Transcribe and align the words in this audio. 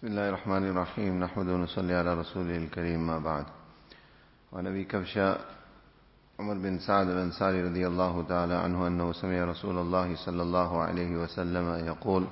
بسم 0.00 0.08
الله 0.08 0.28
الرحمن 0.28 0.64
الرحيم. 0.68 1.20
نحمد 1.20 1.48
ونصلي 1.48 1.94
على 1.94 2.14
رسوله 2.14 2.56
الكريم 2.56 3.06
ما 3.06 3.18
بعد. 3.18 3.44
وعن 4.52 4.66
أبي 4.66 4.84
كبشة 4.84 5.36
عمر 6.40 6.54
بن 6.54 6.78
سعد 6.78 7.08
الأنصاري 7.08 7.62
رضي 7.62 7.86
الله 7.86 8.24
تعالى 8.28 8.54
عنه 8.54 8.86
أنه 8.86 9.12
سمع 9.12 9.44
رسول 9.44 9.78
الله 9.78 10.16
صلى 10.24 10.42
الله 10.42 10.82
عليه 10.82 11.16
وسلم 11.16 11.84
يقول 11.86 12.26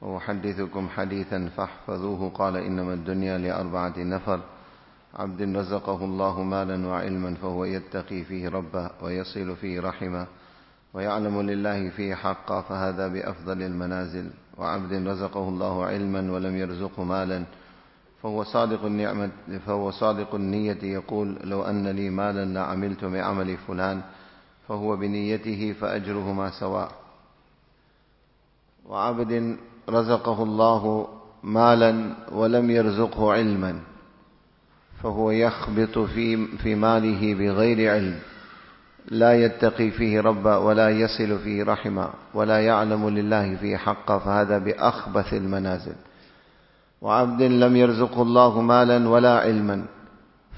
وأحدثكم 0.00 0.88
حديثا 0.88 1.48
فاحفظوه. 1.56 2.30
قال 2.30 2.56
إنما 2.56 2.94
الدنيا 2.94 3.38
لأربعة 3.38 3.98
نفر. 3.98 4.40
عبد 5.14 5.56
رزقه 5.56 6.04
الله 6.04 6.42
مالا 6.42 6.88
وعلما 6.88 7.34
فهو 7.34 7.64
يتقي 7.64 8.24
فيه 8.24 8.48
ربه 8.48 8.90
ويصل 9.02 9.56
فيه 9.56 9.80
رحمه 9.80 10.26
ويعلم 10.94 11.42
لله 11.42 11.90
فيه 11.90 12.14
حقا 12.14 12.60
فهذا 12.60 13.08
بأفضل 13.08 13.62
المنازل. 13.62 14.30
وعبد 14.58 14.92
رزقه 15.08 15.48
الله 15.48 15.84
علما 15.84 16.32
ولم 16.32 16.56
يرزقه 16.56 17.04
مالا. 17.04 17.44
فهو 18.22 18.44
صادق 18.44 18.84
النعمة 18.84 19.30
فهو 19.66 19.90
صادق 19.90 20.34
النية. 20.34 20.78
يقول 20.82 21.38
لو 21.44 21.62
أن 21.62 21.88
لي 21.88 22.10
مالا 22.10 22.44
لعملت 22.44 23.04
بعمل 23.04 23.56
فلان 23.56 24.02
فهو 24.68 24.96
بنيته 24.96 25.72
فأجرهما 25.80 26.50
سواء. 26.50 26.92
وعبد 28.86 29.56
رزقه 29.88 30.42
الله 30.42 31.08
مالا 31.42 32.14
ولم 32.32 32.70
يرزقه 32.70 33.32
علما 33.32 33.80
فهو 35.02 35.30
يخبط 35.30 35.98
في 35.98 36.46
في 36.46 36.74
ماله 36.74 37.34
بغير 37.34 37.92
علم. 37.92 38.18
لا 39.08 39.44
يتقي 39.44 39.90
فيه 39.90 40.20
ربا 40.20 40.56
ولا 40.56 40.90
يصل 40.90 41.38
فيه 41.38 41.64
رحما 41.64 42.10
ولا 42.34 42.60
يعلم 42.60 43.08
لله 43.08 43.56
فيه 43.56 43.76
حقا 43.76 44.18
فهذا 44.18 44.58
بأخبث 44.58 45.34
المنازل. 45.34 45.94
وعبد 47.00 47.42
لم 47.42 47.76
يرزقه 47.76 48.22
الله 48.22 48.60
مالا 48.60 49.08
ولا 49.08 49.38
علما 49.40 49.84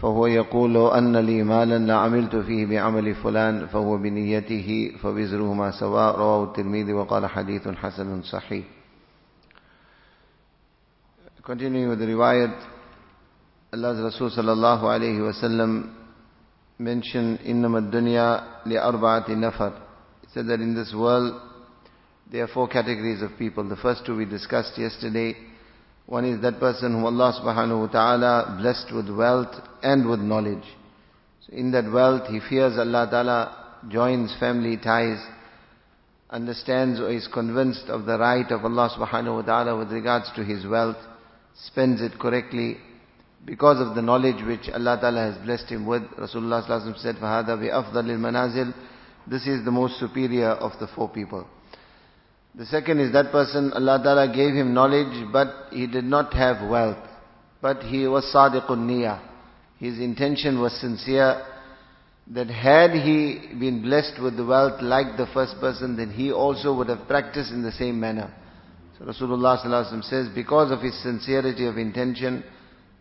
فهو 0.01 0.27
يقول 0.27 0.75
لو 0.75 0.89
أن 0.89 1.17
لي 1.17 1.43
مالا 1.43 1.79
لعملت 1.79 2.37
فيه 2.37 2.67
بعمل 2.67 3.15
فلان 3.15 3.67
فهو 3.67 3.97
بنيته 3.97 4.93
فوزرهما 5.03 5.71
سواء. 5.71 6.17
رواه 6.17 6.45
الترمذي 6.45 6.93
وقال 6.93 7.27
حديث 7.27 7.69
حسن 7.69 8.23
صحيح. 8.23 8.65
Continuing 11.43 11.89
with 11.89 11.99
the 11.99 12.05
riwayat, 12.07 12.53
Allah's 13.73 14.01
Rasul 14.05 14.31
sallallahu 14.31 14.85
alayhi 14.85 15.21
wa 15.25 15.33
sallam 15.33 15.91
mentioned 16.80 17.40
إِنَّمَا 17.40 17.92
الدُّنْيَا 17.92 18.66
لِأَرْبَعَةِ 18.66 19.30
نَفَرٍ 19.30 19.82
He 20.22 20.28
said 20.34 20.48
that 20.48 20.60
in 20.60 20.76
this 20.76 20.94
world 20.96 21.42
there 22.32 22.44
are 22.44 22.48
four 22.48 22.68
categories 22.68 23.22
of 23.22 23.38
people. 23.38 23.68
The 23.68 23.76
first 23.76 24.06
two 24.06 24.18
we 24.18 24.26
discussed 24.26 24.78
yesterday. 24.78 25.36
One 26.06 26.26
is 26.26 26.42
that 26.42 26.60
person 26.60 26.94
whom 26.94 27.06
Allah 27.06 27.40
subhanahu 27.42 27.82
wa 27.82 27.88
ta'ala 27.88 28.58
blessed 28.60 28.94
with 28.94 29.16
wealth 29.16 29.54
and 29.82 30.10
with 30.10 30.20
knowledge. 30.20 30.66
So 31.46 31.54
in 31.54 31.72
that 31.72 31.92
wealth 31.92 32.28
he 32.28 32.40
fears 32.50 32.78
Allah 32.78 33.08
ta'ala, 33.10 33.80
joins 33.90 34.36
family 34.40 34.78
ties, 34.78 35.24
understands 36.30 37.00
or 37.00 37.12
is 37.12 37.28
convinced 37.32 37.86
of 37.88 38.06
the 38.06 38.18
right 38.18 38.50
of 38.52 38.66
Allah 38.66 38.90
subhanahu 38.98 39.36
wa 39.36 39.42
ta'ala 39.44 39.78
with 39.78 39.92
regards 39.92 40.32
to 40.36 40.44
his 40.44 40.66
wealth, 40.66 40.98
spends 41.68 42.02
it 42.02 42.18
correctly, 42.20 42.78
because 43.48 43.86
of 43.86 43.96
the 43.96 44.02
knowledge 44.02 44.44
which 44.46 44.70
Allah 44.74 44.98
Ta'ala 45.00 45.32
has 45.32 45.38
blessed 45.44 45.70
him 45.70 45.86
with. 45.86 46.04
Rasulullah 46.18 46.66
Sallallahu 46.68 46.98
said, 47.00 47.16
فَهَذَا 47.16 47.48
بِأَفْضَلِ 47.50 47.94
الْمَنَازِلِ 47.94 48.74
This 49.28 49.48
is 49.48 49.66
the 49.66 49.72
most 49.72 50.00
superior 50.00 50.50
of 50.50 50.72
the 50.80 50.88
four 50.96 51.10
people. 51.10 51.46
The 52.56 52.66
second 52.66 53.00
is 53.00 53.12
that 53.14 53.32
person, 53.32 53.74
Allah 53.74 54.00
Ta'ala 54.04 54.28
gave 54.34 54.54
him 54.54 54.74
knowledge, 54.74 55.32
but 55.32 55.48
he 55.72 55.88
did 55.88 56.06
not 56.06 56.34
have 56.34 56.70
wealth. 56.70 57.04
But 57.62 57.82
he 57.84 58.08
was 58.08 58.24
sadiqun 58.34 58.88
niyah. 58.88 59.20
His 59.80 60.00
intention 60.00 60.62
was 60.62 60.80
sincere, 60.80 61.46
that 62.28 62.48
had 62.48 62.92
he 62.92 63.54
been 63.60 63.82
blessed 63.82 64.22
with 64.22 64.38
the 64.38 64.46
wealth 64.46 64.82
like 64.82 65.18
the 65.18 65.28
first 65.34 65.60
person, 65.60 65.98
then 65.98 66.10
he 66.12 66.32
also 66.32 66.74
would 66.74 66.88
have 66.88 67.08
practiced 67.08 67.52
in 67.52 67.64
the 67.64 67.72
same 67.72 68.00
manner. 68.00 68.34
So 68.98 69.06
Rasulullah 69.06 69.62
Sallallahu 69.64 70.04
says, 70.06 70.30
because 70.34 70.72
of 70.72 70.80
his 70.80 71.02
sincerity 71.04 71.66
of 71.66 71.78
intention, 71.78 72.44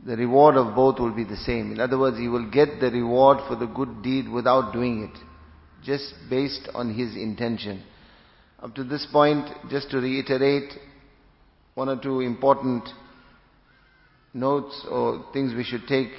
the 0.06 0.16
reward 0.16 0.56
of 0.56 0.76
both 0.76 1.00
will 1.00 1.16
be 1.16 1.24
the 1.24 1.38
same. 1.38 1.72
In 1.72 1.80
other 1.80 1.98
words, 1.98 2.18
he 2.18 2.28
will 2.28 2.50
get 2.50 2.80
the 2.80 2.92
reward 2.92 3.40
for 3.48 3.56
the 3.56 3.66
good 3.66 4.04
deed 4.04 4.30
without 4.30 4.72
doing 4.72 5.04
it, 5.04 5.20
just 5.84 6.14
based 6.30 6.70
on 6.74 6.94
his 6.94 7.16
intention. 7.16 7.84
Up 8.60 8.74
to 8.76 8.84
this 8.84 9.06
point, 9.12 9.48
just 9.70 9.90
to 9.92 9.98
reiterate 9.98 10.74
one 11.76 11.90
or 11.90 12.02
two 12.02 12.22
important 12.22 12.84
notes 14.34 14.86
or 14.90 15.26
things 15.34 15.54
we 15.54 15.64
should 15.64 15.88
take 15.88 16.10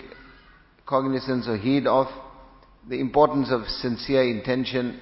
cognizance 0.86 1.46
or 1.48 1.56
heed 1.56 1.86
of. 1.86 2.06
The 2.88 3.00
importance 3.00 3.48
of 3.50 3.66
sincere 3.66 4.22
intention. 4.22 5.00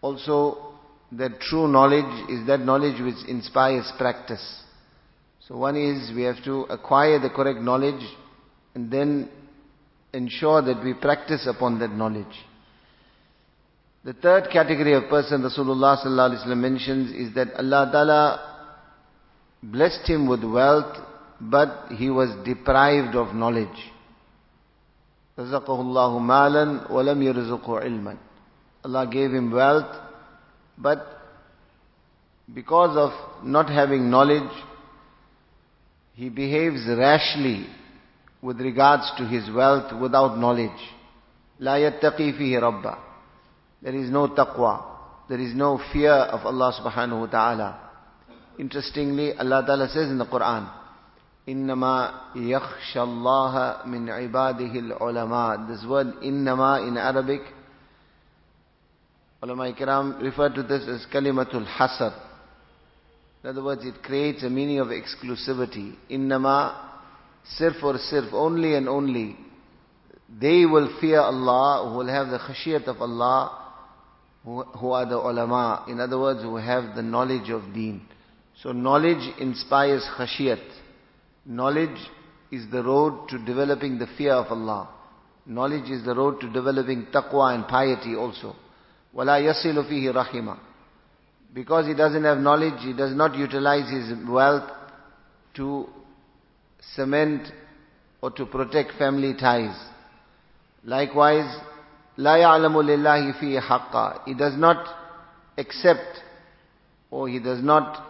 Also, 0.00 0.74
that 1.12 1.40
true 1.40 1.68
knowledge 1.68 2.30
is 2.30 2.46
that 2.46 2.60
knowledge 2.60 3.00
which 3.00 3.28
inspires 3.28 3.90
practice. 3.98 4.62
So 5.47 5.57
one 5.57 5.75
is 5.75 6.11
we 6.15 6.23
have 6.23 6.43
to 6.45 6.61
acquire 6.63 7.19
the 7.19 7.29
correct 7.29 7.59
knowledge 7.59 8.01
and 8.75 8.89
then 8.89 9.29
ensure 10.13 10.61
that 10.61 10.83
we 10.83 10.93
practice 10.93 11.47
upon 11.47 11.79
that 11.79 11.91
knowledge. 11.91 12.33
The 14.05 14.13
third 14.13 14.49
category 14.51 14.93
of 14.93 15.09
person 15.09 15.41
Rasulullah 15.41 15.97
sallallahu 15.97 16.31
alaihi 16.31 16.45
wasallam 16.45 16.57
mentions 16.57 17.11
is 17.11 17.33
that 17.35 17.53
Allah 17.55 17.89
Ta'ala 17.91 18.69
blessed 19.63 20.09
him 20.09 20.27
with 20.27 20.43
wealth 20.43 20.97
but 21.39 21.87
he 21.91 22.09
was 22.09 22.29
deprived 22.45 23.15
of 23.15 23.33
knowledge. 23.35 23.91
رزقه 25.37 25.81
الله 25.81 26.19
مالا 26.19 26.91
ولم 26.91 27.21
يرزقه 27.21 27.79
علما. 27.79 28.17
Allah 28.85 29.07
gave 29.07 29.31
him 29.33 29.51
wealth 29.51 29.93
but 30.77 31.05
because 32.53 32.95
of 32.95 33.43
not 33.43 33.69
having 33.69 34.09
knowledge 34.09 34.51
he 36.17 36.29
behaves 36.29 36.85
rashly 36.87 37.65
with 38.41 38.59
regards 38.59 39.11
to 39.17 39.25
his 39.25 39.49
wealth 39.53 39.91
without 39.99 40.37
knowledge. 40.37 40.71
لا 41.59 41.77
يتقي 41.77 42.33
فيه 42.33 42.59
ربه. 42.59 42.97
There 43.81 43.95
is 43.95 44.09
no 44.09 44.27
taqwa. 44.27 44.83
There 45.29 45.39
is 45.39 45.55
no 45.55 45.79
fear 45.91 46.11
of 46.11 46.45
Allah 46.45 46.73
subhanahu 46.79 47.21
wa 47.21 47.27
ta'ala. 47.27 47.79
Interestingly, 48.59 49.33
Allah 49.33 49.63
ta'ala 49.65 49.87
says 49.87 50.09
in 50.09 50.17
the 50.17 50.25
Quran, 50.25 50.69
إِنَّمَا 51.47 52.35
يَخْشَى 52.35 52.95
اللَّهَ 52.95 53.85
مِنْ 53.87 54.09
عِبَادِهِ 54.09 54.73
الْعُلَمَاء 54.75 55.67
This 55.67 55.85
word 55.87 56.07
إِنَّمَا 56.23 56.87
in 56.87 56.97
Arabic, 56.97 57.41
ulama 59.41 59.73
ikram 59.73 60.21
refer 60.21 60.49
to 60.49 60.63
this 60.63 60.87
as 60.87 61.05
kalimatul 61.11 61.65
hasar. 61.65 62.13
In 63.47 63.49
other 63.49 63.63
words, 63.63 63.85
it 63.85 64.01
creates 64.01 64.43
a 64.43 64.49
meaning 64.49 64.79
of 64.79 64.87
exclusivity. 64.87 65.95
Innama, 66.09 66.75
sirf 67.59 67.83
or 67.83 67.95
sirf, 67.95 68.31
only 68.31 68.75
and 68.75 68.87
only. 68.87 69.35
They 70.39 70.65
will 70.65 70.97
fear 71.01 71.19
Allah, 71.19 71.89
who 71.89 71.97
will 71.97 72.07
have 72.07 72.29
the 72.29 72.39
khashiyat 72.39 72.87
of 72.87 73.01
Allah, 73.01 73.59
who, 74.45 74.63
who 74.63 74.91
are 74.91 75.05
the 75.05 75.17
ulama. 75.17 75.85
In 75.89 75.99
other 75.99 76.17
words, 76.17 76.41
who 76.41 76.55
have 76.55 76.95
the 76.95 77.01
knowledge 77.01 77.49
of 77.49 77.73
deen. 77.73 78.01
So 78.61 78.71
knowledge 78.71 79.33
inspires 79.39 80.07
khashiyat. 80.17 80.63
Knowledge 81.45 81.99
is 82.49 82.69
the 82.71 82.81
road 82.81 83.27
to 83.29 83.43
developing 83.45 83.99
the 83.99 84.07
fear 84.17 84.33
of 84.33 84.47
Allah. 84.47 84.89
Knowledge 85.45 85.89
is 85.89 86.05
the 86.05 86.15
road 86.15 86.39
to 86.39 86.49
developing 86.51 87.07
taqwa 87.07 87.53
and 87.55 87.67
piety 87.67 88.15
also. 88.15 88.55
وَلَا 89.13 89.39
يَصِلُ 89.41 89.91
فِيهِ 89.91 90.13
رَحِمًا 90.13 90.57
because 91.53 91.85
he 91.85 91.93
doesn't 91.93 92.23
have 92.23 92.39
knowledge, 92.39 92.81
he 92.81 92.93
does 92.93 93.15
not 93.15 93.35
utilize 93.35 93.89
his 93.89 94.17
wealth 94.27 94.69
to 95.55 95.87
cement 96.95 97.47
or 98.21 98.31
to 98.31 98.45
protect 98.45 98.93
family 98.97 99.33
ties. 99.39 99.75
Likewise, 100.83 101.59
لا 102.17 102.37
يعلم 102.37 102.81
لله 102.81 103.39
فيه 103.39 103.59
حقا. 103.59 104.25
He 104.25 104.33
does 104.33 104.57
not 104.57 104.85
accept 105.57 106.21
or 107.11 107.29
he 107.29 107.39
does 107.39 107.63
not 107.63 108.03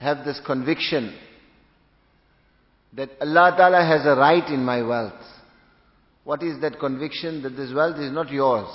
have 0.00 0.24
this 0.24 0.40
conviction 0.44 1.14
that 2.94 3.10
Allah 3.20 3.54
Ta'ala 3.56 3.84
has 3.84 4.06
a 4.06 4.16
right 4.18 4.46
in 4.48 4.64
my 4.64 4.82
wealth. 4.82 5.12
What 6.24 6.42
is 6.42 6.60
that 6.62 6.78
conviction? 6.78 7.42
That 7.42 7.56
this 7.56 7.72
wealth 7.74 7.98
is 7.98 8.12
not 8.12 8.30
yours. 8.30 8.68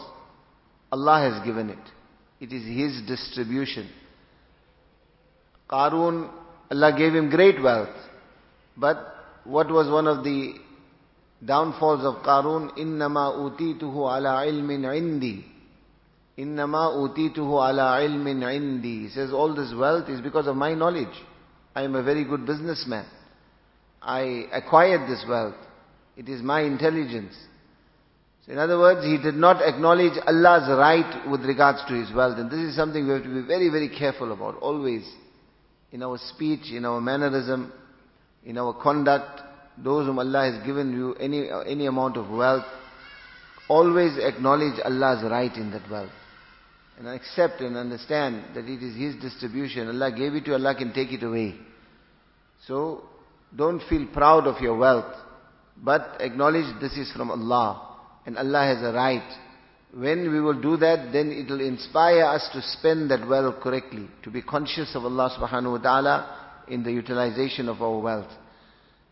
Allah 0.92 1.32
has 1.32 1.46
given 1.46 1.70
it. 1.70 1.80
It 2.41 2.53
is 2.53 2.65
his 2.65 3.07
distribution. 3.07 3.89
Qarun, 5.71 6.31
Allah 6.71 6.95
gave 6.97 7.15
him 7.15 7.31
great 7.31 7.63
wealth. 7.63 7.95
But 8.77 9.15
what 9.45 9.69
was 9.69 9.89
one 9.89 10.07
of 10.07 10.25
the 10.25 10.55
downfalls 11.45 12.05
of 12.05 12.23
Qarun? 12.25 12.77
Innama 12.77 13.35
utituhu 13.37 14.07
ala 14.17 14.47
ilmin 14.47 14.85
indi. 14.97 15.45
Innama 16.39 16.97
utituhu 16.97 17.63
ala 17.69 18.01
ilmin 18.03 18.43
indi. 18.53 19.05
He 19.05 19.09
says 19.09 19.33
all 19.33 19.55
this 19.55 19.73
wealth 19.75 20.09
is 20.09 20.21
because 20.21 20.47
of 20.47 20.57
my 20.57 20.75
knowledge. 20.75 21.15
I 21.75 21.83
am 21.83 21.95
a 21.95 22.03
very 22.03 22.25
good 22.25 22.47
businessman. 22.47 23.07
I 24.03 24.47
acquired 24.53 25.09
this 25.09 25.25
wealth. 25.29 25.57
It 26.17 26.29
is 26.29 26.43
my 26.43 26.63
intelligence. 26.63 27.35
So 28.45 28.53
in 28.53 28.59
other 28.59 28.79
words, 28.79 29.05
he 29.05 29.17
did 29.17 29.37
not 29.37 29.63
acknowledge 29.63 30.19
Allah's 30.27 30.69
right 30.69 31.31
with 31.31 31.43
regards 31.43 31.83
to 31.89 31.95
his 31.95 32.15
wealth. 32.15 32.39
And 32.39 32.51
this 32.51 32.59
is 32.59 32.77
something 32.77 33.07
we 33.07 33.15
have 33.15 33.23
to 33.23 33.29
be 33.29 33.47
very, 33.47 33.71
very 33.71 33.89
careful 33.89 34.33
about, 34.33 34.57
always. 34.59 35.03
In 35.93 36.03
our 36.03 36.19
speech, 36.19 36.71
in 36.73 36.85
our 36.85 37.01
mannerism, 37.01 37.73
in 38.45 38.59
our 38.59 38.75
conduct, 38.75 39.41
those 39.79 40.07
whom 40.07 40.19
Allah 40.19 40.53
has 40.53 40.67
given 40.67 40.93
you 40.93 41.15
any, 41.15 41.49
any 41.67 41.87
amount 41.87 42.17
of 42.17 42.29
wealth, 42.29 42.67
always 43.69 44.19
acknowledge 44.19 44.79
Allah's 44.85 45.25
right 45.31 45.55
in 45.55 45.71
that 45.71 45.91
wealth. 45.91 46.13
And 46.99 47.09
accept 47.09 47.61
and 47.61 47.77
understand 47.77 48.55
that 48.55 48.67
it 48.67 48.83
is 48.83 48.95
His 48.95 49.21
distribution. 49.23 49.89
Allah 49.89 50.13
gave 50.13 50.35
it 50.35 50.45
to 50.45 50.51
you, 50.51 50.55
Allah 50.55 50.75
can 50.75 50.93
take 50.93 51.13
it 51.13 51.23
away. 51.23 51.55
So, 52.67 53.05
don't 53.57 53.83
feel 53.89 54.07
proud 54.13 54.47
of 54.47 54.61
your 54.61 54.77
wealth, 54.77 55.13
but 55.77 56.19
acknowledge 56.21 56.67
this 56.81 56.93
is 56.93 57.11
from 57.13 57.31
Allah. 57.31 57.94
And 58.27 58.39
Allah 58.39 58.65
has 58.65 58.83
a 58.83 58.93
right. 58.93 59.39
When 59.93 60.33
we 60.33 60.41
will 60.41 60.61
do 60.61 60.77
that, 60.79 61.13
then 61.13 61.31
it 61.31 61.51
will 61.51 61.61
inspire 61.61 62.25
us 62.25 62.49
to 62.53 62.63
spend 62.63 63.11
that 63.11 63.29
wealth 63.29 63.61
correctly, 63.61 64.09
to 64.25 64.31
be 64.31 64.43
conscious 64.43 64.95
of 64.95 65.05
Allah 65.05 65.31
subhanahu 65.39 65.73
wa 65.73 65.79
ta'ala 65.79 66.65
in 66.69 66.83
the 66.83 66.91
utilization 66.91 67.69
of 67.69 67.81
our 67.81 68.01
wealth. 68.01 68.31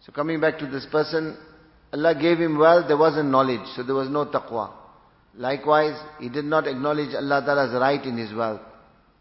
So 0.04 0.12
coming 0.12 0.40
back 0.40 0.58
to 0.58 0.66
this 0.66 0.86
person, 0.90 1.36
Allah 1.92 2.14
gave 2.20 2.38
him 2.38 2.58
wealth, 2.58 2.86
there 2.88 2.96
wasn't 2.96 3.30
knowledge, 3.30 3.66
so 3.76 3.82
there 3.82 3.94
was 3.94 4.08
no 4.08 4.26
taqwa. 4.26 4.72
Likewise, 5.36 5.98
he 6.18 6.28
did 6.28 6.44
not 6.44 6.66
acknowledge 6.66 7.14
Allah 7.14 7.42
Ta'ala's 7.44 7.80
right 7.80 8.02
in 8.04 8.16
his 8.18 8.34
wealth. 8.34 8.60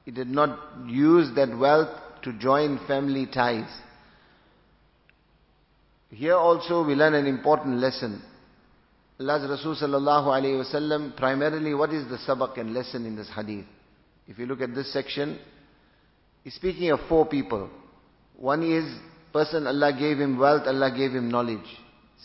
He 0.03 0.11
did 0.11 0.27
not 0.27 0.57
use 0.87 1.33
that 1.35 1.55
wealth 1.57 1.89
to 2.23 2.33
join 2.33 2.79
family 2.87 3.27
ties. 3.31 3.69
Here 6.09 6.35
also 6.35 6.85
we 6.85 6.95
learn 6.95 7.13
an 7.13 7.27
important 7.27 7.77
lesson. 7.77 8.21
Allah's 9.21 9.47
Rasul 9.47 9.75
sallallahu 9.75 10.27
alayhi 10.27 10.65
wasallam, 10.65 11.15
primarily 11.15 11.75
what 11.75 11.93
is 11.93 12.09
the 12.09 12.17
sabak 12.17 12.57
and 12.57 12.73
lesson 12.73 13.05
in 13.05 13.15
this 13.15 13.29
hadith? 13.29 13.65
If 14.27 14.39
you 14.39 14.47
look 14.47 14.61
at 14.61 14.73
this 14.73 14.91
section, 14.91 15.37
he's 16.43 16.55
speaking 16.55 16.89
of 16.89 17.01
four 17.07 17.27
people. 17.27 17.69
One 18.35 18.63
is 18.63 18.83
person 19.31 19.67
Allah 19.67 19.93
gave 19.93 20.17
him 20.17 20.39
wealth, 20.39 20.63
Allah 20.65 20.91
gave 20.95 21.11
him 21.11 21.29
knowledge. 21.29 21.67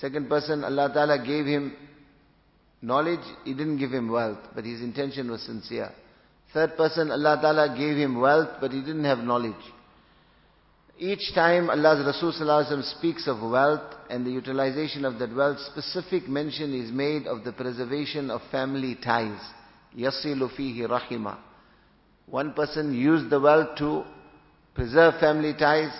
Second 0.00 0.28
person 0.28 0.64
Allah 0.64 0.90
Ta'ala 0.92 1.18
gave 1.24 1.44
him 1.44 1.76
knowledge, 2.80 3.24
He 3.44 3.52
didn't 3.52 3.78
give 3.78 3.90
him 3.90 4.10
wealth, 4.10 4.38
but 4.54 4.64
his 4.64 4.80
intention 4.80 5.30
was 5.30 5.42
sincere. 5.42 5.90
Third 6.54 6.76
person 6.78 7.10
Allah 7.10 7.38
Ta'ala 7.42 7.76
gave 7.76 7.96
him 7.96 8.20
wealth, 8.20 8.48
but 8.60 8.72
he 8.72 8.80
didn't 8.80 9.04
have 9.04 9.18
knowledge. 9.18 9.54
Each 10.98 11.34
time 11.34 11.68
Allah's 11.68 12.06
Rasul 12.06 12.82
speaks 12.82 13.28
of 13.28 13.42
wealth 13.42 13.94
and 14.08 14.24
the 14.24 14.30
utilization 14.30 15.04
of 15.04 15.18
that 15.18 15.34
wealth, 15.34 15.58
specific 15.70 16.26
mention 16.26 16.72
is 16.72 16.90
made 16.90 17.26
of 17.26 17.44
the 17.44 17.52
preservation 17.52 18.30
of 18.30 18.40
family 18.50 18.96
ties. 19.04 19.38
Yasilu 19.94 20.48
fihi 20.56 20.88
rahima. 20.88 21.36
One 22.24 22.54
person 22.54 22.94
used 22.94 23.28
the 23.28 23.38
wealth 23.38 23.76
to 23.76 24.04
preserve 24.74 25.20
family 25.20 25.52
ties. 25.52 25.92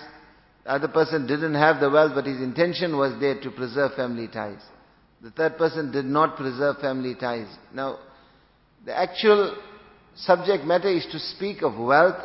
The 0.63 0.71
other 0.71 0.87
person 0.87 1.27
didn't 1.27 1.53
have 1.53 1.79
the 1.79 1.91
wealth, 1.91 2.13
but 2.15 2.25
his 2.25 2.41
intention 2.41 2.97
was 2.97 3.19
there 3.19 3.39
to 3.39 3.51
preserve 3.51 3.93
family 3.93 4.27
ties. 4.27 4.61
The 5.21 5.29
third 5.29 5.59
person 5.59 5.91
did 5.91 6.05
not 6.05 6.37
preserve 6.37 6.77
family 6.77 7.13
ties. 7.13 7.47
Now, 7.71 7.99
the 8.83 8.97
actual 8.97 9.57
subject 10.15 10.65
matter 10.65 10.89
is 10.89 11.05
to 11.11 11.19
speak 11.19 11.61
of 11.61 11.77
wealth 11.77 12.19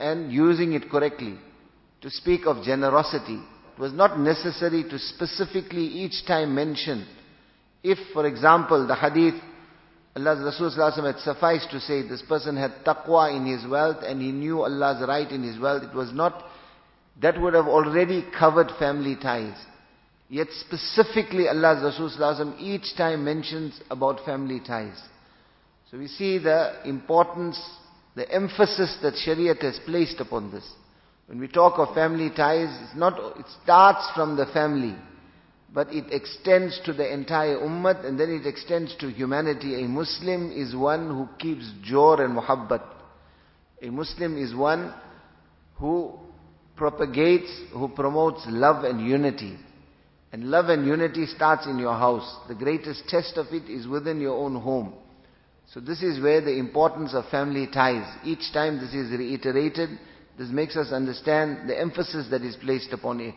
and 0.00 0.32
using 0.32 0.72
it 0.72 0.90
correctly 0.90 1.38
to 2.04 2.10
speak 2.10 2.42
of 2.44 2.62
generosity. 2.62 3.40
It 3.74 3.80
was 3.80 3.94
not 3.94 4.20
necessary 4.20 4.84
to 4.90 4.98
specifically 4.98 5.86
each 5.86 6.26
time 6.26 6.54
mention. 6.54 7.06
If, 7.82 7.96
for 8.12 8.26
example, 8.26 8.86
the 8.86 8.94
hadith, 8.94 9.42
Allah's 10.14 10.44
Rasul 10.44 11.02
had 11.06 11.18
sufficed 11.20 11.70
to 11.70 11.80
say 11.80 12.06
this 12.06 12.22
person 12.28 12.58
had 12.58 12.84
taqwa 12.84 13.34
in 13.34 13.46
his 13.46 13.66
wealth 13.66 14.04
and 14.04 14.20
he 14.20 14.32
knew 14.32 14.60
Allah's 14.60 15.02
right 15.08 15.28
in 15.30 15.42
his 15.42 15.58
wealth, 15.58 15.82
it 15.82 15.96
was 15.96 16.12
not, 16.12 16.44
that 17.22 17.40
would 17.40 17.54
have 17.54 17.68
already 17.68 18.22
covered 18.38 18.70
family 18.78 19.16
ties. 19.16 19.56
Yet 20.28 20.48
specifically 20.60 21.48
Allah's 21.48 21.98
Rasul 21.98 22.54
each 22.58 22.94
time 22.98 23.24
mentions 23.24 23.80
about 23.90 24.26
family 24.26 24.60
ties. 24.60 25.00
So 25.90 25.96
we 25.96 26.08
see 26.08 26.36
the 26.36 26.86
importance, 26.86 27.58
the 28.14 28.30
emphasis 28.30 28.98
that 29.00 29.14
Shariat 29.14 29.62
has 29.62 29.80
placed 29.86 30.20
upon 30.20 30.50
this. 30.50 30.70
When 31.26 31.40
we 31.40 31.48
talk 31.48 31.78
of 31.78 31.94
family 31.94 32.30
ties, 32.30 32.68
it's 32.82 32.96
not, 32.96 33.38
it 33.38 33.46
starts 33.62 34.10
from 34.14 34.36
the 34.36 34.46
family, 34.46 34.94
but 35.72 35.92
it 35.92 36.12
extends 36.12 36.80
to 36.84 36.92
the 36.92 37.10
entire 37.12 37.56
ummah 37.58 38.04
and 38.04 38.20
then 38.20 38.30
it 38.30 38.46
extends 38.46 38.94
to 38.96 39.10
humanity. 39.10 39.82
A 39.82 39.88
Muslim 39.88 40.52
is 40.52 40.76
one 40.76 41.08
who 41.08 41.28
keeps 41.38 41.70
jor 41.82 42.22
and 42.22 42.36
muhabbat. 42.36 42.84
A 43.82 43.90
Muslim 43.90 44.36
is 44.36 44.54
one 44.54 44.94
who 45.76 46.12
propagates, 46.76 47.50
who 47.72 47.88
promotes 47.88 48.42
love 48.48 48.84
and 48.84 49.06
unity. 49.06 49.58
And 50.32 50.50
love 50.50 50.68
and 50.68 50.86
unity 50.86 51.26
starts 51.26 51.66
in 51.66 51.78
your 51.78 51.94
house. 51.94 52.38
The 52.48 52.54
greatest 52.54 53.08
test 53.08 53.36
of 53.36 53.46
it 53.52 53.70
is 53.70 53.86
within 53.86 54.20
your 54.20 54.36
own 54.36 54.56
home. 54.56 54.94
So 55.72 55.80
this 55.80 56.02
is 56.02 56.22
where 56.22 56.40
the 56.40 56.56
importance 56.58 57.14
of 57.14 57.28
family 57.30 57.68
ties. 57.72 58.06
Each 58.24 58.52
time 58.52 58.78
this 58.78 58.92
is 58.92 59.10
reiterated, 59.10 59.90
this 60.37 60.49
makes 60.49 60.77
us 60.77 60.91
understand 60.91 61.69
the 61.69 61.79
emphasis 61.79 62.27
that 62.31 62.41
is 62.41 62.55
placed 62.55 62.93
upon 62.93 63.19
it. 63.19 63.35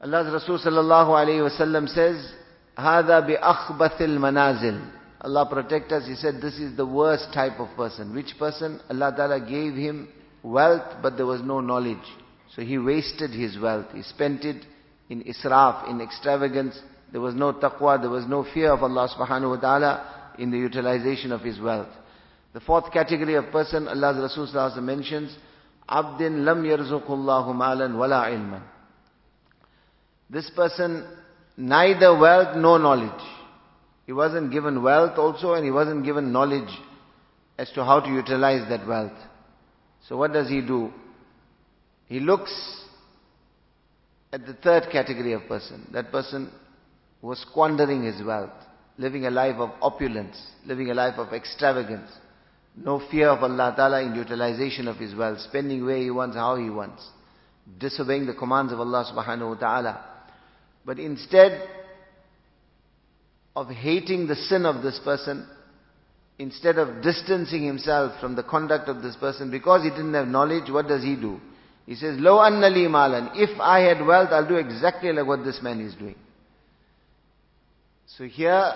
Allah's 0.00 0.32
Rasul 0.32 0.58
sallallahu 0.58 1.10
alayhi 1.10 1.48
wasallam 1.48 1.88
says, 1.88 2.32
هذا 2.76 3.20
بأخبث 3.20 4.00
المنازل. 4.00 4.90
Allah 5.20 5.46
protect 5.48 5.90
us. 5.92 6.06
He 6.06 6.16
said 6.16 6.40
this 6.42 6.58
is 6.58 6.76
the 6.76 6.84
worst 6.84 7.32
type 7.32 7.58
of 7.58 7.68
person. 7.76 8.14
Which 8.14 8.34
person? 8.38 8.80
Allah 8.90 9.14
Ta'ala 9.16 9.40
gave 9.40 9.74
him 9.74 10.08
wealth 10.42 10.96
but 11.02 11.16
there 11.16 11.24
was 11.24 11.40
no 11.42 11.60
knowledge. 11.60 12.04
So 12.54 12.62
he 12.62 12.76
wasted 12.78 13.30
his 13.30 13.58
wealth. 13.58 13.86
He 13.94 14.02
spent 14.02 14.44
it 14.44 14.64
in 15.08 15.22
israf, 15.22 15.88
in 15.88 16.00
extravagance. 16.00 16.78
There 17.12 17.20
was 17.20 17.34
no 17.34 17.52
taqwa, 17.52 18.00
there 18.00 18.10
was 18.10 18.26
no 18.26 18.44
fear 18.52 18.72
of 18.72 18.82
Allah 18.82 19.08
subhanahu 19.16 19.50
wa 19.50 19.60
ta'ala 19.60 20.34
in 20.38 20.50
the 20.50 20.58
utilization 20.58 21.32
of 21.32 21.40
his 21.40 21.60
wealth. 21.60 21.88
The 22.53 22.59
fourth 22.59 22.91
category 22.91 23.35
of 23.35 23.51
person 23.51 23.87
Allah's 23.87 24.37
Rasul 24.37 24.81
mentions, 24.81 25.35
Abdin 25.87 26.43
lam 26.45 26.63
yarzuqullahu 26.63 27.55
malan 27.55 27.97
wala 27.97 28.25
ilman. 28.29 28.61
This 30.29 30.49
person, 30.55 31.05
neither 31.57 32.17
wealth 32.17 32.55
nor 32.55 32.79
knowledge. 32.79 33.23
He 34.05 34.13
wasn't 34.13 34.51
given 34.51 34.81
wealth 34.81 35.17
also 35.17 35.53
and 35.53 35.63
he 35.63 35.71
wasn't 35.71 36.03
given 36.03 36.31
knowledge 36.31 36.69
as 37.57 37.69
to 37.71 37.83
how 37.83 37.99
to 37.99 38.09
utilize 38.09 38.67
that 38.69 38.87
wealth. 38.87 39.17
So 40.07 40.17
what 40.17 40.33
does 40.33 40.49
he 40.49 40.61
do? 40.61 40.91
He 42.07 42.19
looks 42.19 42.51
at 44.31 44.45
the 44.45 44.53
third 44.53 44.89
category 44.91 45.33
of 45.33 45.47
person. 45.47 45.87
That 45.91 46.11
person 46.11 46.51
was 47.21 47.39
squandering 47.39 48.03
his 48.03 48.23
wealth, 48.23 48.53
living 48.97 49.25
a 49.25 49.29
life 49.29 49.57
of 49.57 49.71
opulence, 49.81 50.41
living 50.65 50.89
a 50.89 50.93
life 50.93 51.15
of 51.17 51.33
extravagance. 51.33 52.09
No 52.75 53.01
fear 53.11 53.29
of 53.29 53.43
Allah 53.43 53.73
Ta'ala 53.75 54.01
in 54.01 54.15
utilization 54.15 54.87
of 54.87 54.97
his 54.97 55.13
wealth, 55.13 55.39
spending 55.41 55.85
where 55.85 55.97
he 55.97 56.11
wants, 56.11 56.35
how 56.35 56.55
he 56.55 56.69
wants. 56.69 57.05
Disobeying 57.77 58.25
the 58.25 58.33
commands 58.33 58.71
of 58.71 58.79
Allah 58.79 59.05
Subhanahu 59.13 59.49
wa 59.49 59.55
Ta'ala. 59.55 60.05
But 60.85 60.99
instead 60.99 61.67
of 63.55 63.67
hating 63.67 64.27
the 64.27 64.35
sin 64.35 64.65
of 64.65 64.81
this 64.81 64.99
person, 65.03 65.47
instead 66.37 66.77
of 66.77 67.03
distancing 67.03 67.63
himself 67.63 68.19
from 68.21 68.35
the 68.35 68.43
conduct 68.43 68.87
of 68.87 69.01
this 69.01 69.15
person, 69.17 69.51
because 69.51 69.83
he 69.83 69.89
didn't 69.89 70.13
have 70.13 70.27
knowledge, 70.27 70.69
what 70.71 70.87
does 70.87 71.03
he 71.03 71.15
do? 71.15 71.39
He 71.85 71.95
says, 71.95 72.17
Lo 72.19 72.37
annali 72.37 72.89
malan. 72.89 73.31
If 73.33 73.59
I 73.59 73.79
had 73.79 74.05
wealth, 74.05 74.29
I'll 74.31 74.47
do 74.47 74.55
exactly 74.55 75.11
like 75.11 75.25
what 75.25 75.43
this 75.43 75.59
man 75.61 75.81
is 75.81 75.95
doing. 75.95 76.15
So 78.17 78.23
here, 78.25 78.73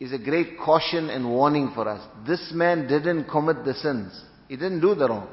is 0.00 0.12
a 0.12 0.18
great 0.18 0.58
caution 0.58 1.08
and 1.08 1.28
warning 1.28 1.72
for 1.74 1.88
us. 1.88 2.06
This 2.26 2.52
man 2.52 2.86
didn't 2.86 3.24
commit 3.24 3.64
the 3.64 3.74
sins. 3.74 4.12
He 4.48 4.56
didn't 4.56 4.80
do 4.80 4.94
the 4.94 5.08
wrong. 5.08 5.28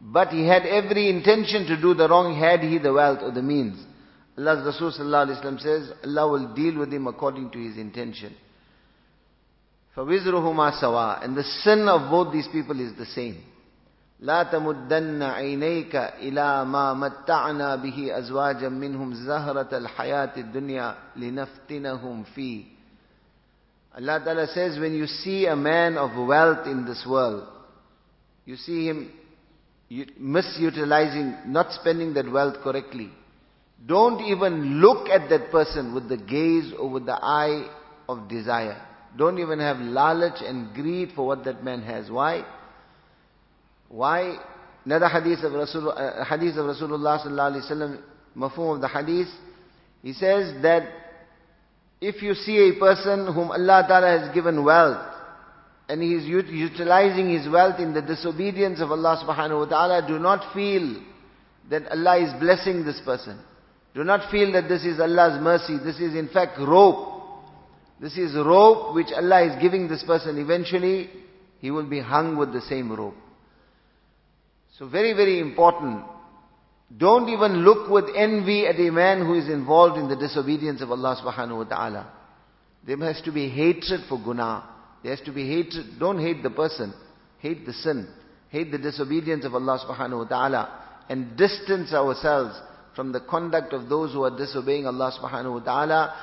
But 0.00 0.28
he 0.28 0.46
had 0.46 0.64
every 0.64 1.10
intention 1.10 1.66
to 1.66 1.80
do 1.80 1.92
the 1.92 2.08
wrong 2.08 2.38
had 2.38 2.60
he 2.60 2.78
the 2.78 2.92
wealth 2.92 3.18
or 3.22 3.30
the 3.30 3.42
means. 3.42 3.84
Allah's 4.38 4.64
Rasul 4.64 4.92
says, 5.58 5.92
Allah 6.02 6.30
will 6.30 6.54
deal 6.54 6.78
with 6.78 6.90
him 6.90 7.06
according 7.06 7.50
to 7.50 7.58
his 7.58 7.76
intention. 7.76 8.34
فَوِزْرُهُمَا 9.94 10.80
sawa, 10.80 11.20
And 11.22 11.36
the 11.36 11.42
sin 11.42 11.86
of 11.88 12.10
both 12.10 12.32
these 12.32 12.48
people 12.50 12.80
is 12.80 12.96
the 12.96 13.06
same. 13.06 13.44
لا 14.22 14.42
تمدن 14.42 15.22
عينيك 15.22 15.96
إلى 15.96 16.64
ما 16.64 16.94
متعنا 16.94 17.76
به 17.76 18.18
أزواجا 18.18 18.68
منهم 18.68 19.14
زهرة 19.14 19.78
الحياة 19.78 20.32
الدنيا 20.36 20.94
لنفتنهم 21.16 22.22
فيه 22.22 22.64
Allah 23.97 24.21
Ta'ala 24.23 24.47
says, 24.47 24.77
when 24.77 24.93
you 24.93 25.07
see 25.07 25.45
a 25.45 25.55
man 25.55 25.97
of 25.97 26.27
wealth 26.27 26.67
in 26.67 26.85
this 26.85 27.05
world, 27.07 27.47
you 28.45 28.57
see 28.57 28.87
him 28.87 29.11
misutilizing, 29.89 31.45
not 31.45 31.71
spending 31.71 32.13
that 32.15 32.29
wealth 32.29 32.55
correctly. 32.61 33.09
Don't 33.85 34.21
even 34.25 34.81
look 34.81 35.07
at 35.07 35.29
that 35.29 35.49
person 35.51 35.93
with 35.93 36.09
the 36.09 36.17
gaze 36.17 36.73
or 36.77 36.89
with 36.89 37.05
the 37.05 37.13
eye 37.13 37.69
of 38.09 38.27
desire. 38.27 38.81
Don't 39.17 39.39
even 39.39 39.59
have 39.59 39.77
lalach 39.77 40.43
and 40.43 40.73
greed 40.73 41.11
for 41.15 41.27
what 41.27 41.45
that 41.45 41.63
man 41.63 41.81
has. 41.83 42.09
Why? 42.09 42.43
Why? 43.87 44.35
Another 44.83 45.07
hadith 45.07 45.39
of, 45.43 45.53
uh, 45.53 46.25
hadith 46.25 46.57
of 46.57 46.65
Rasulullah 46.65 47.25
sallallahu 47.25 47.55
alaihi 47.55 47.71
wasallam, 47.71 48.01
mafhum 48.35 48.75
of 48.75 48.81
the 48.81 48.87
hadith, 48.89 49.29
he 50.01 50.11
says 50.11 50.61
that 50.61 50.83
if 52.01 52.21
you 52.21 52.33
see 52.33 52.69
a 52.69 52.79
person 52.79 53.25
whom 53.33 53.51
Allah 53.51 53.85
Ta'ala 53.87 54.19
has 54.19 54.33
given 54.33 54.63
wealth, 54.63 55.13
and 55.87 56.01
he 56.01 56.13
is 56.13 56.25
utilizing 56.25 57.29
his 57.29 57.47
wealth 57.47 57.79
in 57.79 57.93
the 57.93 58.01
disobedience 58.01 58.81
of 58.81 58.91
Allah 58.91 59.23
subhanahu 59.23 59.59
wa 59.59 59.65
ta'ala, 59.65 60.07
do 60.07 60.17
not 60.17 60.53
feel 60.53 61.01
that 61.69 61.87
Allah 61.91 62.17
is 62.17 62.39
blessing 62.39 62.83
this 62.85 62.99
person. 63.05 63.39
Do 63.93 64.03
not 64.03 64.29
feel 64.31 64.51
that 64.53 64.67
this 64.67 64.83
is 64.83 64.99
Allah's 64.99 65.41
mercy. 65.41 65.77
This 65.77 65.99
is 65.99 66.15
in 66.15 66.27
fact 66.27 66.59
rope. 66.59 67.13
This 68.01 68.17
is 68.17 68.35
rope 68.35 68.93
which 68.95 69.07
Allah 69.15 69.43
is 69.43 69.61
giving 69.61 69.87
this 69.87 70.03
person. 70.03 70.37
Eventually, 70.37 71.09
he 71.59 71.71
will 71.71 71.87
be 71.87 72.01
hung 72.01 72.35
with 72.35 72.51
the 72.51 72.61
same 72.61 72.91
rope. 72.91 73.15
So 74.77 74.87
very, 74.87 75.13
very 75.13 75.39
important. 75.39 76.03
Don't 76.95 77.29
even 77.29 77.63
look 77.65 77.89
with 77.89 78.05
envy 78.15 78.67
at 78.67 78.79
a 78.79 78.91
man 78.91 79.25
who 79.25 79.33
is 79.33 79.49
involved 79.49 79.97
in 79.97 80.07
the 80.07 80.15
disobedience 80.15 80.81
of 80.81 80.91
Allah 80.91 81.19
subhanahu 81.21 81.57
wa 81.57 81.63
ta'ala. 81.63 82.13
There 82.85 82.97
has 82.97 83.21
to 83.23 83.31
be 83.31 83.49
hatred 83.49 84.01
for 84.07 84.21
guna. 84.23 84.63
There 85.01 85.15
has 85.15 85.25
to 85.25 85.31
be 85.31 85.47
hatred. 85.47 85.99
Don't 85.99 86.19
hate 86.19 86.43
the 86.43 86.51
person. 86.51 86.93
Hate 87.39 87.65
the 87.65 87.73
sin. 87.73 88.07
Hate 88.49 88.71
the 88.71 88.77
disobedience 88.77 89.45
of 89.45 89.55
Allah 89.55 89.79
subhanahu 89.85 90.19
wa 90.19 90.27
ta'ala. 90.27 90.81
And 91.09 91.35
distance 91.35 91.91
ourselves 91.91 92.55
from 92.95 93.11
the 93.11 93.19
conduct 93.19 93.73
of 93.73 93.89
those 93.89 94.13
who 94.13 94.23
are 94.23 94.37
disobeying 94.37 94.85
Allah 94.85 95.11
subhanahu 95.19 95.53
wa 95.53 95.59
ta'ala. 95.59 96.15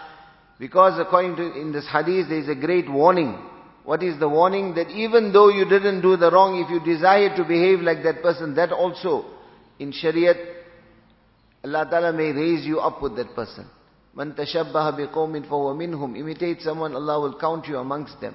Because 0.59 0.99
according 1.01 1.37
to 1.37 1.61
in 1.61 1.73
this 1.73 1.87
hadith 1.93 2.29
there 2.29 2.39
is 2.39 2.49
a 2.49 2.55
great 2.55 2.91
warning. 2.91 3.49
What 3.85 4.03
is 4.05 4.19
the 4.21 4.29
warning? 4.29 4.77
That 4.77 4.91
even 4.91 5.33
though 5.33 5.49
you 5.49 5.69
didn't 5.69 6.03
do 6.03 6.17
the 6.17 6.31
wrong, 6.31 6.65
if 6.65 6.71
you 6.71 6.79
desire 6.95 7.37
to 7.37 7.43
behave 7.43 7.81
like 7.81 8.05
that 8.05 8.23
person, 8.23 8.55
that 8.55 8.71
also 8.71 9.25
in 9.83 9.93
Shariat, 9.93 10.39
Allah 11.65 11.87
Ta'ala 11.91 12.13
may 12.13 12.33
raise 12.33 12.65
you 12.65 12.79
up 12.81 13.03
with 13.03 13.17
that 13.17 13.35
person. 13.35 13.67
Man 14.15 14.33
tashabbaha 14.33 14.97
biqawmin 14.99 15.49
fahuwa 15.49 15.77
minhum. 15.77 16.17
Imitate 16.17 16.61
someone, 16.61 16.95
Allah 16.95 17.21
will 17.21 17.39
count 17.39 17.67
you 17.67 17.77
amongst 17.77 18.21
them. 18.21 18.35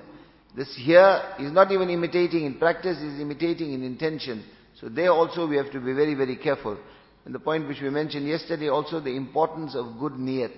This 0.56 0.76
here 0.76 1.22
is 1.40 1.52
not 1.52 1.72
even 1.72 1.90
imitating 1.90 2.46
in 2.46 2.58
practice, 2.58 2.98
is 2.98 3.20
imitating 3.20 3.74
in 3.74 3.84
intention. 3.84 4.44
So 4.80 4.90
there 4.90 5.12
also 5.12 5.48
we 5.48 5.58
have 5.58 5.72
to 5.72 5.80
be 5.80 5.94
very, 5.94 6.16
very 6.16 6.36
careful. 6.36 6.78
And 7.26 7.36
the 7.36 7.40
point 7.40 7.68
which 7.68 7.82
we 7.82 7.90
mentioned 7.90 8.28
yesterday 8.28 8.70
also 8.70 9.00
the 9.00 9.16
importance 9.16 9.76
of 9.76 10.00
good 10.00 10.14
niyat, 10.14 10.56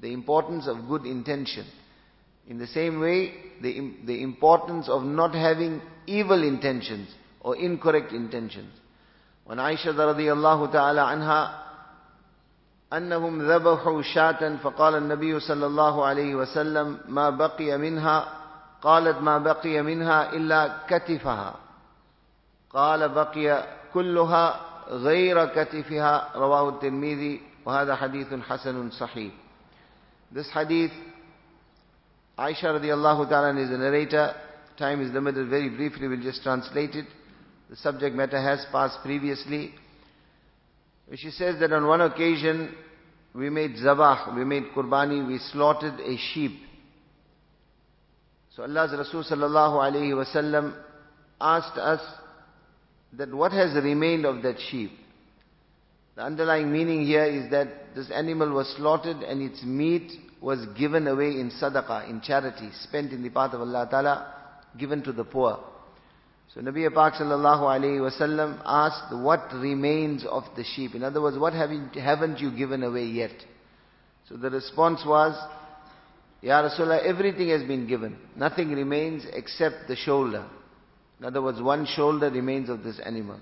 the 0.00 0.12
importance 0.12 0.66
of 0.66 0.88
good 0.88 1.04
intention. 1.04 1.66
In 2.48 2.58
the 2.58 2.66
same 2.66 3.00
way, 3.00 3.34
the, 3.62 3.92
the 4.04 4.22
importance 4.22 4.88
of 4.88 5.02
not 5.04 5.34
having 5.34 5.80
evil 6.06 6.42
intentions 6.42 7.08
or 7.40 7.56
incorrect 7.56 8.12
intentions. 8.12 8.72
وعن 9.46 9.60
عائشة 9.60 10.04
رضي 10.04 10.32
الله 10.32 10.66
تعالى 10.66 11.00
عنها 11.00 11.62
أنهم 12.92 13.42
ذبحوا 13.42 14.02
شاة 14.02 14.56
فقال 14.56 14.94
النبي 14.94 15.40
صلى 15.40 15.66
الله 15.66 16.04
عليه 16.04 16.34
وسلم 16.34 16.98
ما 17.08 17.30
بقي 17.30 17.78
منها؟ 17.78 18.28
قالت 18.82 19.18
ما 19.18 19.38
بقي 19.38 19.82
منها 19.82 20.32
إلا 20.32 20.76
كتفها. 20.88 21.54
قال 22.70 23.08
بقي 23.08 23.64
كلها 23.94 24.60
غير 24.88 25.44
كتفها 25.44 26.30
رواه 26.36 26.68
الترمذي 26.68 27.40
وهذا 27.64 27.94
حديث 27.94 28.34
حسن 28.34 28.90
صحيح. 28.90 29.32
This 30.32 30.50
hadith 30.54 30.92
Aisha 32.38 32.64
رضي 32.64 32.94
الله 32.94 33.24
تعالى 33.24 33.64
is 33.64 33.70
a 33.70 33.78
narrator. 33.78 34.34
Time 34.76 35.00
is 35.00 35.12
limited. 35.12 35.48
Very 35.48 35.70
briefly 35.70 36.08
we'll 36.08 36.22
just 36.22 36.42
translate 36.42 36.94
it. 36.94 37.06
The 37.70 37.76
subject 37.76 38.14
matter 38.14 38.40
has 38.40 38.64
passed 38.70 38.98
previously. 39.02 39.74
She 41.14 41.30
says 41.30 41.58
that 41.60 41.72
on 41.72 41.86
one 41.86 42.00
occasion, 42.00 42.74
we 43.34 43.50
made 43.50 43.76
zabah, 43.76 44.34
we 44.34 44.44
made 44.44 44.64
qurbani, 44.74 45.26
we 45.26 45.38
slaughtered 45.52 46.00
a 46.00 46.16
sheep. 46.32 46.52
So 48.54 48.62
Allah's 48.62 48.92
Rasul 48.96 49.24
sallallahu 49.24 49.92
alayhi 49.92 50.12
wasallam 50.14 50.74
asked 51.40 51.76
us 51.76 52.00
that 53.12 53.32
what 53.32 53.52
has 53.52 53.74
remained 53.74 54.24
of 54.24 54.42
that 54.42 54.56
sheep. 54.70 54.90
The 56.14 56.22
underlying 56.22 56.72
meaning 56.72 57.04
here 57.04 57.24
is 57.24 57.50
that 57.50 57.94
this 57.94 58.10
animal 58.10 58.50
was 58.52 58.74
slaughtered 58.76 59.18
and 59.18 59.42
its 59.42 59.62
meat 59.62 60.10
was 60.40 60.64
given 60.78 61.06
away 61.06 61.38
in 61.38 61.50
sadaqah, 61.50 62.08
in 62.08 62.22
charity, 62.22 62.70
spent 62.82 63.12
in 63.12 63.22
the 63.22 63.30
path 63.30 63.52
of 63.52 63.60
Allah 63.60 63.86
Ta'ala, 63.90 64.34
given 64.78 65.02
to 65.02 65.12
the 65.12 65.24
poor. 65.24 65.58
So 66.54 66.60
Nabi 66.60 66.92
Pak 66.92 67.14
sallallahu 67.14 67.62
alayhi 67.62 68.00
wasallam 68.00 68.60
asked, 68.64 69.14
what 69.14 69.52
remains 69.52 70.24
of 70.24 70.44
the 70.56 70.64
sheep? 70.64 70.94
In 70.94 71.02
other 71.02 71.20
words, 71.20 71.38
what 71.38 71.52
haven't, 71.52 71.94
haven't 71.94 72.38
you 72.38 72.50
given 72.56 72.82
away 72.82 73.04
yet? 73.04 73.34
So 74.28 74.36
the 74.36 74.50
response 74.50 75.02
was, 75.06 75.36
Ya 76.42 76.62
Rasulullah, 76.62 77.04
everything 77.04 77.48
has 77.48 77.62
been 77.62 77.86
given. 77.86 78.16
Nothing 78.36 78.70
remains 78.72 79.24
except 79.32 79.88
the 79.88 79.96
shoulder. 79.96 80.46
In 81.18 81.26
other 81.26 81.42
words, 81.42 81.60
one 81.60 81.86
shoulder 81.86 82.30
remains 82.30 82.68
of 82.68 82.82
this 82.82 83.00
animal. 83.04 83.40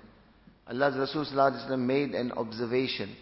Allah's 0.67 0.95
Rasul 0.97 1.77
made 1.77 2.11
an 2.11 2.31
observation. 2.31 3.15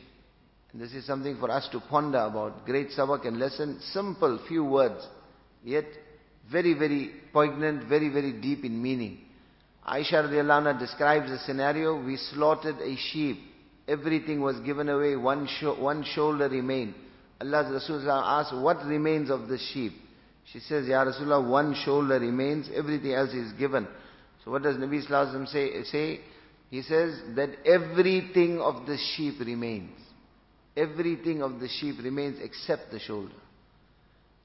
And 0.71 0.81
this 0.81 0.93
is 0.93 1.05
something 1.05 1.37
for 1.37 1.51
us 1.51 1.67
to 1.71 1.79
ponder 1.79 2.19
about. 2.19 2.65
Great 2.65 2.89
sabak 2.89 3.27
and 3.27 3.39
lesson, 3.39 3.79
simple, 3.91 4.39
few 4.47 4.63
words, 4.63 5.05
yet 5.63 5.85
very, 6.51 6.73
very 6.73 7.11
poignant, 7.31 7.87
very, 7.87 8.09
very 8.09 8.31
deep 8.33 8.63
in 8.63 8.81
meaning. 8.81 9.19
Aisha 9.87 10.23
radiallahu 10.23 10.79
describes 10.79 11.29
a 11.29 11.39
scenario, 11.39 12.01
we 12.01 12.15
slaughtered 12.15 12.77
a 12.79 12.95
sheep, 12.95 13.37
everything 13.87 14.41
was 14.41 14.59
given 14.61 14.87
away, 14.87 15.15
one, 15.15 15.47
sho- 15.59 15.79
one 15.81 16.03
shoulder 16.03 16.47
remained. 16.47 16.95
Allah's 17.41 17.73
Rasul 17.73 18.09
asked, 18.09 18.55
what 18.55 18.85
remains 18.85 19.29
of 19.29 19.49
the 19.49 19.57
sheep? 19.57 19.93
She 20.51 20.59
says, 20.59 20.87
Ya 20.87 21.03
Rasulullah, 21.03 21.47
one 21.47 21.75
shoulder 21.83 22.19
remains, 22.19 22.69
everything 22.73 23.13
else 23.13 23.31
is 23.31 23.51
given. 23.53 23.87
So 24.43 24.51
what 24.51 24.63
does 24.63 24.77
Nabi 24.77 25.05
Sallallahu 25.05 25.47
say, 25.47 25.83
say? 25.83 26.19
He 26.69 26.81
says 26.81 27.19
that 27.35 27.49
everything 27.65 28.59
of 28.59 28.85
the 28.85 28.97
sheep 29.15 29.35
remains. 29.39 29.91
Everything 30.75 31.41
of 31.41 31.59
the 31.59 31.67
sheep 31.67 31.97
remains 32.03 32.39
except 32.41 32.91
the 32.91 32.99
shoulder. 32.99 33.35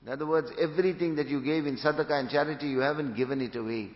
In 0.02 0.12
other 0.12 0.26
words, 0.26 0.50
everything 0.60 1.16
that 1.16 1.28
you 1.28 1.42
gave 1.42 1.66
in 1.66 1.76
sadaqah 1.76 2.20
and 2.20 2.30
charity, 2.30 2.66
you 2.66 2.80
haven't 2.80 3.14
given 3.14 3.40
it 3.40 3.56
away. 3.56 3.90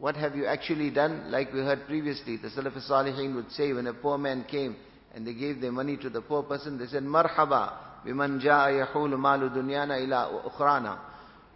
What 0.00 0.16
have 0.16 0.34
you 0.34 0.46
actually 0.46 0.88
done? 0.90 1.30
Like 1.30 1.52
we 1.52 1.60
heard 1.60 1.86
previously, 1.86 2.38
the 2.38 2.48
Salaf 2.48 2.72
Salihin 2.88 3.34
would 3.34 3.52
say 3.52 3.70
when 3.74 3.86
a 3.86 3.92
poor 3.92 4.16
man 4.16 4.46
came 4.50 4.76
and 5.14 5.26
they 5.26 5.34
gave 5.34 5.60
their 5.60 5.72
money 5.72 5.98
to 5.98 6.08
the 6.08 6.22
poor 6.22 6.42
person, 6.42 6.78
they 6.78 6.86
said, 6.86 7.02
Marhaba 7.02 7.74
biman 8.06 8.42
ja'a 8.42 8.78
yahulu 8.78 9.18
malu 9.18 9.50
dunyana 9.50 10.02
ila 10.02 10.42
ukhrana. 10.48 10.98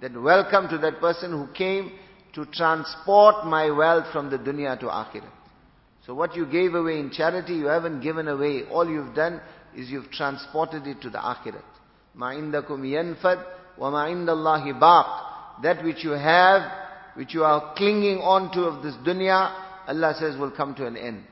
That 0.02 0.12
welcome 0.20 0.68
to 0.68 0.76
that 0.76 1.00
person 1.00 1.30
who 1.30 1.50
came 1.54 1.92
to 2.34 2.44
transport 2.44 3.46
my 3.46 3.70
wealth 3.70 4.12
from 4.12 4.28
the 4.28 4.36
dunya 4.36 4.78
to 4.80 4.86
akhirat. 4.88 5.32
So 6.04 6.12
what 6.14 6.36
you 6.36 6.44
gave 6.44 6.74
away 6.74 7.00
in 7.00 7.10
charity, 7.12 7.54
you 7.54 7.68
haven't 7.68 8.02
given 8.02 8.28
away. 8.28 8.64
All 8.70 8.86
you've 8.86 9.14
done 9.14 9.40
is 9.74 9.88
you've 9.88 10.10
transported 10.10 10.86
it 10.86 11.00
to 11.00 11.08
the 11.08 11.16
akhirat. 11.16 11.64
Ma 12.14 12.32
indakum 12.32 12.82
yanfad 12.82 13.42
wa 13.78 13.90
ma 13.90 14.04
indallahi 14.04 14.78
baq. 14.78 15.62
That 15.62 15.82
which 15.82 16.04
you 16.04 16.10
have, 16.10 16.83
which 17.14 17.34
you 17.34 17.44
are 17.44 17.74
clinging 17.76 18.18
on 18.18 18.52
to 18.52 18.62
of 18.64 18.82
this 18.82 18.94
dunya, 19.06 19.52
Allah 19.86 20.14
says 20.18 20.36
will 20.38 20.50
come 20.50 20.74
to 20.76 20.86
an 20.86 20.96
end. 20.96 21.24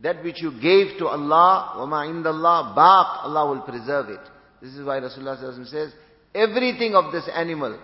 That 0.00 0.22
which 0.22 0.42
you 0.42 0.52
gave 0.60 0.98
to 0.98 1.06
Allah, 1.06 1.74
wa 1.78 1.86
ma 1.86 2.02
indallah 2.04 2.76
baq, 2.76 3.24
Allah 3.24 3.54
will 3.54 3.62
preserve 3.62 4.10
it. 4.10 4.20
This 4.60 4.74
is 4.74 4.84
why 4.84 5.00
Rasulullah 5.00 5.66
says, 5.66 5.92
everything 6.34 6.94
of 6.94 7.12
this 7.12 7.28
animal, 7.34 7.78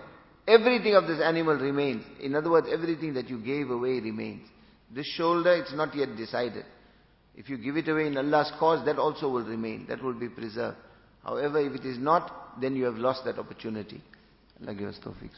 Everything 0.47 0.95
of 0.95 1.07
this 1.07 1.21
animal 1.21 1.55
remains. 1.55 2.03
In 2.19 2.35
other 2.35 2.51
words, 2.51 2.67
everything 2.71 3.13
that 3.13 3.29
you 3.29 3.39
gave 3.39 3.69
away 3.69 3.99
remains. 4.01 4.47
This 4.93 5.05
shoulder, 5.07 5.53
it's 5.53 5.73
not 5.73 5.95
yet 5.95 6.15
decided. 6.17 6.65
If 7.35 7.49
you 7.49 7.57
give 7.57 7.77
it 7.77 7.87
away 7.87 8.07
in 8.07 8.17
Allah's 8.17 8.51
cause, 8.59 8.85
that 8.85 8.97
also 8.97 9.29
will 9.29 9.45
remain. 9.45 9.85
That 9.87 10.03
will 10.03 10.13
be 10.13 10.29
preserved. 10.29 10.77
However, 11.23 11.59
if 11.61 11.73
it 11.73 11.85
is 11.85 11.97
not, 11.97 12.59
then 12.59 12.75
you 12.75 12.83
have 12.85 12.95
lost 12.95 13.23
that 13.23 13.39
opportunity. 13.39 14.01
Allah 14.61 14.75
give 14.75 14.89
us 14.89 14.99
tawfiq. 15.03 15.31